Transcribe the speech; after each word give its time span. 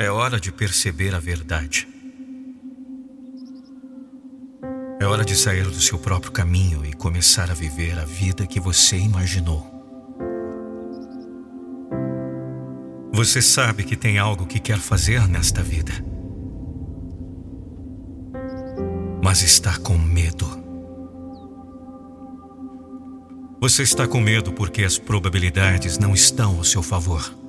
É 0.00 0.10
hora 0.10 0.40
de 0.40 0.50
perceber 0.50 1.14
a 1.14 1.18
verdade. 1.18 1.86
É 4.98 5.04
hora 5.04 5.22
de 5.22 5.36
sair 5.36 5.64
do 5.64 5.78
seu 5.78 5.98
próprio 5.98 6.32
caminho 6.32 6.86
e 6.86 6.94
começar 6.94 7.50
a 7.50 7.54
viver 7.54 7.98
a 7.98 8.06
vida 8.06 8.46
que 8.46 8.58
você 8.58 8.96
imaginou. 8.96 9.62
Você 13.12 13.42
sabe 13.42 13.84
que 13.84 13.94
tem 13.94 14.16
algo 14.16 14.46
que 14.46 14.58
quer 14.58 14.78
fazer 14.78 15.28
nesta 15.28 15.62
vida, 15.62 15.92
mas 19.22 19.42
está 19.42 19.78
com 19.80 19.98
medo. 19.98 20.46
Você 23.60 23.82
está 23.82 24.08
com 24.08 24.18
medo 24.18 24.50
porque 24.50 24.82
as 24.82 24.96
probabilidades 24.96 25.98
não 25.98 26.14
estão 26.14 26.56
ao 26.56 26.64
seu 26.64 26.82
favor. 26.82 27.39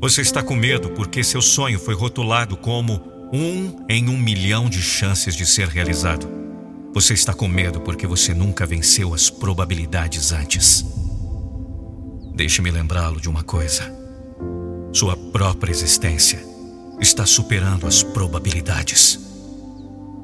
Você 0.00 0.22
está 0.22 0.42
com 0.42 0.56
medo 0.56 0.88
porque 0.92 1.22
seu 1.22 1.42
sonho 1.42 1.78
foi 1.78 1.94
rotulado 1.94 2.56
como 2.56 3.02
um 3.30 3.84
em 3.86 4.08
um 4.08 4.16
milhão 4.16 4.66
de 4.66 4.80
chances 4.80 5.36
de 5.36 5.44
ser 5.44 5.68
realizado. 5.68 6.26
Você 6.94 7.12
está 7.12 7.34
com 7.34 7.46
medo 7.46 7.82
porque 7.82 8.06
você 8.06 8.32
nunca 8.32 8.64
venceu 8.64 9.12
as 9.12 9.28
probabilidades 9.28 10.32
antes. 10.32 10.86
Deixe-me 12.34 12.70
lembrá-lo 12.70 13.20
de 13.20 13.28
uma 13.28 13.42
coisa: 13.42 13.92
sua 14.90 15.14
própria 15.14 15.70
existência 15.70 16.42
está 16.98 17.26
superando 17.26 17.86
as 17.86 18.02
probabilidades. 18.02 19.20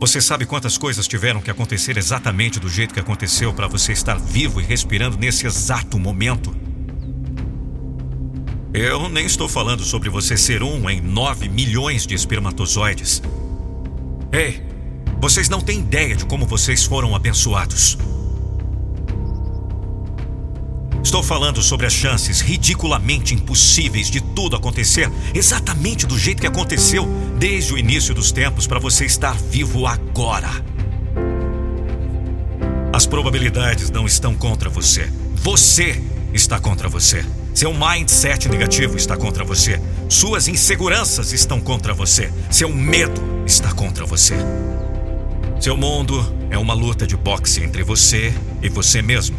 Você 0.00 0.18
sabe 0.18 0.46
quantas 0.46 0.78
coisas 0.78 1.06
tiveram 1.06 1.42
que 1.42 1.50
acontecer 1.50 1.98
exatamente 1.98 2.58
do 2.58 2.70
jeito 2.70 2.94
que 2.94 3.00
aconteceu 3.00 3.52
para 3.52 3.68
você 3.68 3.92
estar 3.92 4.18
vivo 4.18 4.62
e 4.62 4.64
respirando 4.64 5.18
nesse 5.18 5.46
exato 5.46 5.98
momento? 5.98 6.67
Eu 8.80 9.08
nem 9.08 9.26
estou 9.26 9.48
falando 9.48 9.82
sobre 9.82 10.08
você 10.08 10.36
ser 10.36 10.62
um 10.62 10.88
em 10.88 11.00
nove 11.00 11.48
milhões 11.48 12.06
de 12.06 12.14
espermatozoides. 12.14 13.20
Ei, 14.30 14.62
vocês 15.20 15.48
não 15.48 15.60
têm 15.60 15.80
ideia 15.80 16.14
de 16.14 16.24
como 16.24 16.46
vocês 16.46 16.84
foram 16.84 17.12
abençoados. 17.12 17.98
Estou 21.02 21.24
falando 21.24 21.60
sobre 21.60 21.86
as 21.86 21.92
chances 21.92 22.40
ridiculamente 22.40 23.34
impossíveis 23.34 24.08
de 24.08 24.20
tudo 24.20 24.54
acontecer 24.54 25.10
exatamente 25.34 26.06
do 26.06 26.16
jeito 26.16 26.40
que 26.40 26.46
aconteceu 26.46 27.04
desde 27.36 27.74
o 27.74 27.78
início 27.78 28.14
dos 28.14 28.30
tempos 28.30 28.68
para 28.68 28.78
você 28.78 29.04
estar 29.04 29.34
vivo 29.34 29.88
agora. 29.88 30.50
As 32.92 33.06
probabilidades 33.06 33.90
não 33.90 34.06
estão 34.06 34.36
contra 34.36 34.70
você. 34.70 35.12
Você 35.34 36.00
está 36.32 36.60
contra 36.60 36.88
você. 36.88 37.26
Seu 37.58 37.74
mindset 37.74 38.48
negativo 38.48 38.96
está 38.96 39.16
contra 39.16 39.42
você. 39.42 39.80
Suas 40.08 40.46
inseguranças 40.46 41.32
estão 41.32 41.60
contra 41.60 41.92
você. 41.92 42.32
Seu 42.52 42.68
medo 42.68 43.20
está 43.44 43.72
contra 43.72 44.06
você. 44.06 44.36
Seu 45.60 45.76
mundo 45.76 46.24
é 46.50 46.56
uma 46.56 46.72
luta 46.72 47.04
de 47.04 47.16
boxe 47.16 47.64
entre 47.64 47.82
você 47.82 48.32
e 48.62 48.68
você 48.68 49.02
mesmo. 49.02 49.36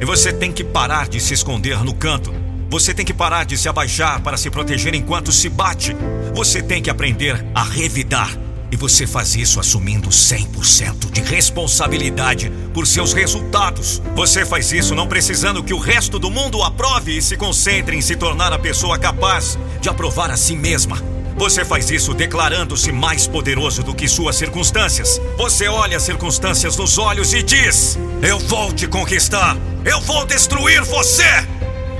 E 0.00 0.04
você 0.04 0.32
tem 0.32 0.50
que 0.50 0.64
parar 0.64 1.08
de 1.08 1.20
se 1.20 1.32
esconder 1.32 1.84
no 1.84 1.94
canto. 1.94 2.34
Você 2.68 2.92
tem 2.92 3.06
que 3.06 3.14
parar 3.14 3.44
de 3.44 3.56
se 3.56 3.68
abaixar 3.68 4.20
para 4.20 4.36
se 4.36 4.50
proteger 4.50 4.92
enquanto 4.92 5.30
se 5.30 5.48
bate. 5.48 5.96
Você 6.34 6.60
tem 6.60 6.82
que 6.82 6.90
aprender 6.90 7.46
a 7.54 7.62
revidar. 7.62 8.36
E 8.74 8.76
você 8.76 9.06
faz 9.06 9.36
isso 9.36 9.60
assumindo 9.60 10.08
100% 10.08 11.12
de 11.12 11.20
responsabilidade 11.20 12.50
por 12.72 12.88
seus 12.88 13.12
resultados. 13.12 14.02
Você 14.16 14.44
faz 14.44 14.72
isso 14.72 14.96
não 14.96 15.06
precisando 15.06 15.62
que 15.62 15.72
o 15.72 15.78
resto 15.78 16.18
do 16.18 16.28
mundo 16.28 16.60
aprove 16.60 17.16
e 17.16 17.22
se 17.22 17.36
concentre 17.36 17.96
em 17.96 18.00
se 18.00 18.16
tornar 18.16 18.52
a 18.52 18.58
pessoa 18.58 18.98
capaz 18.98 19.56
de 19.80 19.88
aprovar 19.88 20.28
a 20.28 20.36
si 20.36 20.56
mesma. 20.56 21.00
Você 21.36 21.64
faz 21.64 21.88
isso 21.88 22.12
declarando-se 22.14 22.90
mais 22.90 23.28
poderoso 23.28 23.84
do 23.84 23.94
que 23.94 24.08
suas 24.08 24.34
circunstâncias. 24.34 25.20
Você 25.36 25.68
olha 25.68 25.96
as 25.96 26.02
circunstâncias 26.02 26.76
nos 26.76 26.98
olhos 26.98 27.32
e 27.32 27.44
diz: 27.44 27.96
Eu 28.20 28.40
vou 28.40 28.72
te 28.72 28.88
conquistar. 28.88 29.56
Eu 29.84 30.00
vou 30.00 30.26
destruir 30.26 30.82
você! 30.82 31.46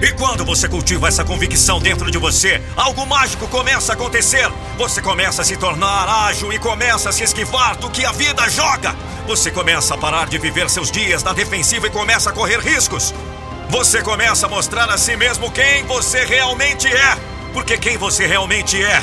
E 0.00 0.12
quando 0.12 0.44
você 0.44 0.68
cultiva 0.68 1.08
essa 1.08 1.24
convicção 1.24 1.78
dentro 1.78 2.10
de 2.10 2.18
você, 2.18 2.60
algo 2.76 3.06
mágico 3.06 3.46
começa 3.48 3.92
a 3.92 3.94
acontecer. 3.94 4.50
Você 4.76 5.00
começa 5.00 5.42
a 5.42 5.44
se 5.44 5.56
tornar 5.56 6.08
ágil 6.08 6.52
e 6.52 6.58
começa 6.58 7.08
a 7.08 7.12
se 7.12 7.22
esquivar 7.22 7.76
do 7.76 7.88
que 7.90 8.04
a 8.04 8.12
vida 8.12 8.48
joga. 8.48 8.94
Você 9.26 9.50
começa 9.50 9.94
a 9.94 9.98
parar 9.98 10.26
de 10.26 10.38
viver 10.38 10.68
seus 10.68 10.90
dias 10.90 11.22
na 11.22 11.32
defensiva 11.32 11.86
e 11.86 11.90
começa 11.90 12.30
a 12.30 12.32
correr 12.32 12.58
riscos. 12.60 13.14
Você 13.70 14.02
começa 14.02 14.46
a 14.46 14.48
mostrar 14.48 14.90
a 14.90 14.98
si 14.98 15.16
mesmo 15.16 15.50
quem 15.50 15.84
você 15.84 16.24
realmente 16.24 16.88
é. 16.88 17.16
Porque 17.52 17.78
quem 17.78 17.96
você 17.96 18.26
realmente 18.26 18.82
é 18.82 19.02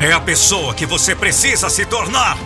é 0.00 0.12
a 0.12 0.20
pessoa 0.20 0.74
que 0.74 0.84
você 0.84 1.14
precisa 1.14 1.70
se 1.70 1.86
tornar. 1.86 2.36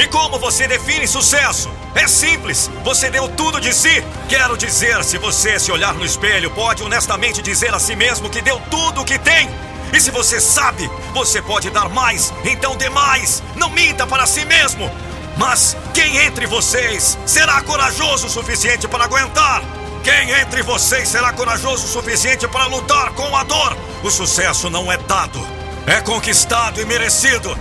E 0.00 0.06
como 0.06 0.38
você 0.38 0.66
define 0.66 1.06
sucesso? 1.06 1.70
É 1.94 2.08
simples, 2.08 2.70
você 2.82 3.10
deu 3.10 3.28
tudo 3.28 3.60
de 3.60 3.70
si. 3.70 4.02
Quero 4.30 4.56
dizer, 4.56 5.04
se 5.04 5.18
você 5.18 5.58
se 5.60 5.70
olhar 5.70 5.92
no 5.92 6.06
espelho, 6.06 6.50
pode 6.52 6.82
honestamente 6.82 7.42
dizer 7.42 7.74
a 7.74 7.78
si 7.78 7.94
mesmo 7.94 8.30
que 8.30 8.40
deu 8.40 8.58
tudo 8.70 9.02
o 9.02 9.04
que 9.04 9.18
tem. 9.18 9.46
E 9.92 10.00
se 10.00 10.10
você 10.10 10.40
sabe, 10.40 10.90
você 11.12 11.42
pode 11.42 11.68
dar 11.68 11.90
mais, 11.90 12.32
então 12.46 12.76
dê 12.76 12.88
mais. 12.88 13.42
Não 13.56 13.68
minta 13.68 14.06
para 14.06 14.24
si 14.24 14.42
mesmo. 14.46 14.90
Mas 15.36 15.76
quem 15.92 16.16
entre 16.16 16.46
vocês 16.46 17.18
será 17.26 17.60
corajoso 17.60 18.26
o 18.26 18.30
suficiente 18.30 18.88
para 18.88 19.04
aguentar? 19.04 19.62
Quem 20.02 20.30
entre 20.30 20.62
vocês 20.62 21.10
será 21.10 21.30
corajoso 21.30 21.84
o 21.84 21.88
suficiente 21.88 22.48
para 22.48 22.64
lutar 22.64 23.10
com 23.12 23.36
a 23.36 23.44
dor? 23.44 23.76
O 24.02 24.10
sucesso 24.10 24.70
não 24.70 24.90
é 24.90 24.96
dado, 24.96 25.46
é 25.86 26.00
conquistado 26.00 26.80
e 26.80 26.86
merecido. 26.86 27.54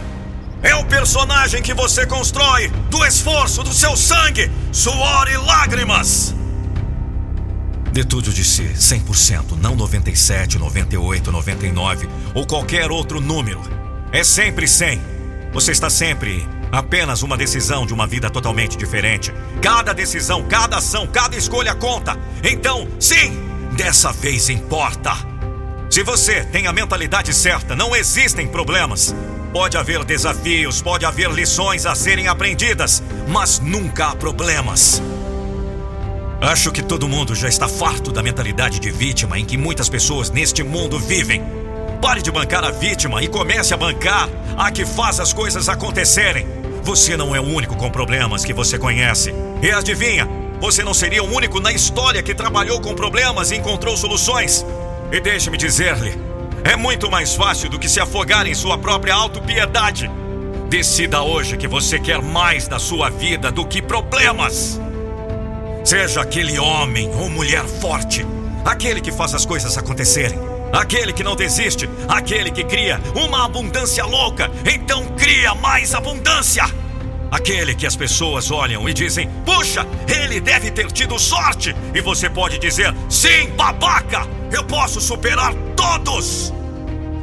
É 0.61 0.75
o 0.75 0.83
personagem 0.85 1.61
que 1.61 1.73
você 1.73 2.05
constrói 2.05 2.69
do 2.89 3.05
esforço 3.05 3.63
do 3.63 3.73
seu 3.73 3.95
sangue, 3.95 4.51
suor 4.71 5.29
e 5.29 5.37
lágrimas. 5.37 6.35
Dê 7.93 8.03
tudo 8.03 8.31
de 8.31 8.43
si, 8.43 8.63
100%, 8.75 9.57
não 9.59 9.75
97, 9.75 10.59
98, 10.59 11.31
99 11.31 12.09
ou 12.33 12.45
qualquer 12.45 12.91
outro 12.91 13.21
número. 13.21 13.61
É 14.11 14.23
sempre 14.23 14.67
100. 14.67 15.01
Você 15.53 15.71
está 15.71 15.89
sempre 15.89 16.47
apenas 16.71 17.23
uma 17.23 17.37
decisão 17.37 17.85
de 17.85 17.93
uma 17.93 18.05
vida 18.05 18.29
totalmente 18.29 18.77
diferente. 18.77 19.33
Cada 19.61 19.93
decisão, 19.93 20.43
cada 20.43 20.77
ação, 20.77 21.07
cada 21.07 21.35
escolha 21.35 21.73
conta. 21.73 22.17
Então, 22.43 22.87
sim, 22.99 23.39
dessa 23.75 24.11
vez 24.11 24.49
importa. 24.49 25.13
Se 25.89 26.03
você 26.03 26.43
tem 26.43 26.67
a 26.67 26.73
mentalidade 26.73 27.33
certa, 27.33 27.75
não 27.75 27.95
existem 27.95 28.47
problemas. 28.47 29.15
Pode 29.51 29.77
haver 29.77 30.03
desafios, 30.03 30.79
pode 30.79 31.05
haver 31.05 31.31
lições 31.31 31.87
a 31.87 31.95
serem 31.95 32.27
aprendidas, 32.27 33.01
mas 33.27 33.59
nunca 33.59 34.07
há 34.07 34.15
problemas. 34.15 35.01
Acho 36.39 36.71
que 36.71 36.83
todo 36.83 37.09
mundo 37.09 37.33
já 37.33 37.49
está 37.49 37.67
farto 37.67 38.11
da 38.11 38.21
mentalidade 38.21 38.79
de 38.79 38.91
vítima 38.91 39.39
em 39.39 39.45
que 39.45 39.57
muitas 39.57 39.89
pessoas 39.89 40.29
neste 40.29 40.61
mundo 40.61 40.99
vivem. 40.99 41.43
Pare 41.99 42.21
de 42.21 42.31
bancar 42.31 42.63
a 42.63 42.69
vítima 42.69 43.23
e 43.23 43.27
comece 43.27 43.73
a 43.73 43.77
bancar 43.77 44.29
a 44.55 44.71
que 44.71 44.85
faz 44.85 45.19
as 45.19 45.33
coisas 45.33 45.67
acontecerem. 45.67 46.47
Você 46.83 47.17
não 47.17 47.35
é 47.35 47.39
o 47.39 47.43
único 47.43 47.75
com 47.75 47.89
problemas 47.89 48.45
que 48.45 48.53
você 48.53 48.77
conhece. 48.77 49.33
E 49.63 49.71
adivinha, 49.71 50.27
você 50.61 50.83
não 50.83 50.93
seria 50.93 51.23
o 51.23 51.35
único 51.35 51.59
na 51.59 51.71
história 51.71 52.21
que 52.21 52.35
trabalhou 52.35 52.79
com 52.79 52.93
problemas 52.93 53.49
e 53.49 53.55
encontrou 53.55 53.97
soluções. 53.97 54.63
E 55.11 55.19
deixe-me 55.19 55.57
dizer-lhe, 55.57 56.28
é 56.63 56.75
muito 56.75 57.09
mais 57.09 57.35
fácil 57.35 57.69
do 57.69 57.79
que 57.79 57.87
se 57.87 57.99
afogar 57.99 58.47
em 58.47 58.53
sua 58.53 58.77
própria 58.77 59.13
autopiedade. 59.13 60.09
Decida 60.69 61.21
hoje 61.21 61.57
que 61.57 61.67
você 61.67 61.99
quer 61.99 62.21
mais 62.21 62.67
da 62.67 62.77
sua 62.77 63.09
vida 63.09 63.51
do 63.51 63.65
que 63.65 63.81
problemas. 63.81 64.79
Seja 65.83 66.21
aquele 66.21 66.59
homem 66.59 67.09
ou 67.15 67.29
mulher 67.29 67.65
forte, 67.65 68.25
aquele 68.63 69.01
que 69.01 69.11
faz 69.11 69.33
as 69.33 69.45
coisas 69.45 69.77
acontecerem, 69.77 70.37
aquele 70.71 71.13
que 71.13 71.23
não 71.23 71.35
desiste, 71.35 71.89
aquele 72.07 72.51
que 72.51 72.63
cria 72.63 72.99
uma 73.15 73.45
abundância 73.45 74.05
louca. 74.05 74.51
Então 74.65 75.05
cria 75.17 75.55
mais 75.55 75.95
abundância. 75.95 76.65
Aquele 77.31 77.75
que 77.75 77.85
as 77.85 77.95
pessoas 77.95 78.51
olham 78.51 78.87
e 78.89 78.93
dizem: 78.93 79.29
Puxa, 79.45 79.85
ele 80.07 80.39
deve 80.39 80.71
ter 80.71 80.91
tido 80.91 81.17
sorte. 81.17 81.75
E 81.93 82.01
você 82.01 82.29
pode 82.29 82.57
dizer: 82.57 82.93
Sim, 83.07 83.49
babaca, 83.55 84.27
posso 84.79 85.01
superar 85.01 85.53
todos. 85.75 86.53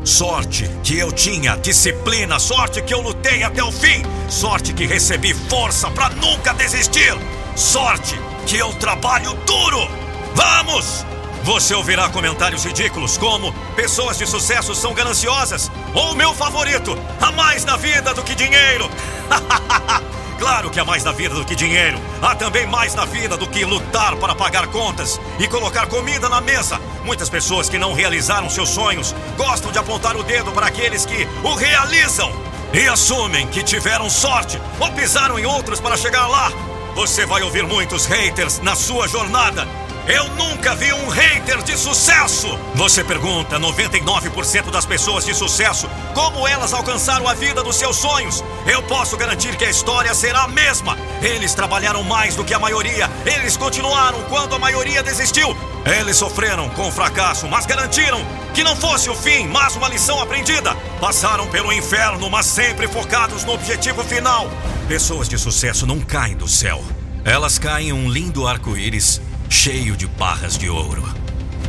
Sorte 0.04 0.70
que 0.84 0.98
eu 0.98 1.10
tinha 1.10 1.56
disciplina, 1.56 2.38
sorte 2.38 2.82
que 2.82 2.92
eu 2.92 3.00
lutei 3.00 3.42
até 3.42 3.64
o 3.64 3.72
fim, 3.72 4.02
sorte 4.28 4.74
que 4.74 4.84
recebi 4.84 5.32
força 5.32 5.90
para 5.90 6.10
nunca 6.10 6.52
desistir, 6.52 7.16
sorte 7.56 8.14
que 8.46 8.58
eu 8.58 8.74
trabalho 8.74 9.32
duro. 9.46 9.88
Vamos! 10.34 11.06
Você 11.44 11.74
ouvirá 11.74 12.10
comentários 12.10 12.62
ridículos 12.62 13.16
como 13.16 13.54
pessoas 13.74 14.18
de 14.18 14.26
sucesso 14.26 14.74
são 14.74 14.92
gananciosas 14.92 15.70
ou 15.94 16.14
meu 16.14 16.34
favorito, 16.34 16.94
há 17.22 17.32
mais 17.32 17.64
na 17.64 17.78
vida 17.78 18.12
do 18.12 18.22
que 18.22 18.34
dinheiro. 18.34 18.90
claro 20.38 20.70
que 20.70 20.78
há 20.78 20.84
mais 20.84 21.04
na 21.04 21.12
vida 21.12 21.34
do 21.34 21.44
que 21.44 21.54
dinheiro. 21.54 21.98
Há 22.22 22.34
também 22.34 22.66
mais 22.66 22.94
na 22.94 23.04
vida 23.04 23.36
do 23.36 23.46
que 23.46 23.64
lutar 23.64 24.16
para 24.16 24.34
pagar 24.34 24.66
contas 24.68 25.20
e 25.38 25.48
colocar 25.48 25.86
comida 25.86 26.28
na 26.28 26.40
mesa. 26.40 26.80
Muitas 27.04 27.28
pessoas 27.28 27.68
que 27.68 27.78
não 27.78 27.92
realizaram 27.92 28.48
seus 28.48 28.68
sonhos 28.68 29.14
gostam 29.36 29.72
de 29.72 29.78
apontar 29.78 30.16
o 30.16 30.22
dedo 30.22 30.52
para 30.52 30.66
aqueles 30.66 31.04
que 31.04 31.26
o 31.42 31.54
realizam 31.54 32.32
e 32.72 32.86
assumem 32.88 33.46
que 33.46 33.62
tiveram 33.62 34.10
sorte 34.10 34.60
ou 34.78 34.90
pisaram 34.92 35.38
em 35.38 35.46
outros 35.46 35.80
para 35.80 35.96
chegar 35.96 36.26
lá. 36.26 36.52
Você 36.94 37.26
vai 37.26 37.42
ouvir 37.42 37.64
muitos 37.64 38.06
haters 38.06 38.60
na 38.60 38.74
sua 38.74 39.06
jornada 39.06 39.66
eu 40.08 40.28
nunca 40.30 40.72
vi 40.76 40.92
um 40.92 41.08
hater 41.08 41.62
de 41.62 41.76
sucesso. 41.76 42.56
Você 42.76 43.02
pergunta 43.02 43.58
99% 43.58 44.70
das 44.70 44.86
pessoas 44.86 45.24
de 45.24 45.34
sucesso 45.34 45.88
como 46.14 46.46
elas 46.46 46.72
alcançaram 46.72 47.26
a 47.26 47.34
vida 47.34 47.60
dos 47.62 47.74
seus 47.76 47.96
sonhos. 47.96 48.42
Eu 48.66 48.82
posso 48.84 49.16
garantir 49.16 49.56
que 49.56 49.64
a 49.64 49.70
história 49.70 50.14
será 50.14 50.44
a 50.44 50.48
mesma. 50.48 50.96
Eles 51.20 51.54
trabalharam 51.54 52.04
mais 52.04 52.36
do 52.36 52.44
que 52.44 52.54
a 52.54 52.58
maioria. 52.58 53.10
Eles 53.24 53.56
continuaram 53.56 54.22
quando 54.28 54.54
a 54.54 54.58
maioria 54.60 55.02
desistiu. 55.02 55.56
Eles 55.84 56.16
sofreram 56.16 56.68
com 56.70 56.86
o 56.86 56.92
fracasso, 56.92 57.48
mas 57.48 57.66
garantiram 57.66 58.24
que 58.54 58.62
não 58.62 58.76
fosse 58.76 59.10
o 59.10 59.14
fim, 59.14 59.48
mas 59.48 59.74
uma 59.74 59.88
lição 59.88 60.20
aprendida. 60.20 60.74
Passaram 61.00 61.48
pelo 61.48 61.72
inferno, 61.72 62.30
mas 62.30 62.46
sempre 62.46 62.86
focados 62.86 63.44
no 63.44 63.54
objetivo 63.54 64.04
final. 64.04 64.48
Pessoas 64.86 65.28
de 65.28 65.36
sucesso 65.36 65.84
não 65.84 65.98
caem 65.98 66.36
do 66.36 66.46
céu. 66.46 66.84
Elas 67.24 67.58
caem 67.58 67.88
em 67.88 67.92
um 67.92 68.08
lindo 68.08 68.46
arco-íris 68.46 69.20
cheio 69.56 69.96
de 69.96 70.06
barras 70.06 70.58
de 70.58 70.68
ouro. 70.68 71.02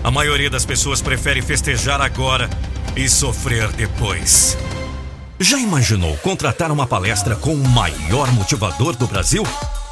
A 0.04 0.12
maioria 0.12 0.50
das 0.50 0.66
pessoas 0.66 1.02
prefere 1.02 1.42
festejar 1.42 2.02
agora 2.02 2.50
e 2.96 3.08
sofrer 3.08 3.72
depois. 3.72 4.58
Já 5.40 5.58
imaginou 5.58 6.18
contratar 6.18 6.72
uma 6.72 6.86
palestra 6.86 7.36
com 7.36 7.54
o 7.54 7.70
maior 7.70 8.32
motivador 8.34 8.96
do 8.96 9.08
Brasil? 9.08 9.44